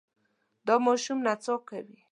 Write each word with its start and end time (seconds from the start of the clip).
دا 0.65 0.75
ماشوم 0.85 1.19
نڅا 1.25 1.55
کوي. 1.67 1.97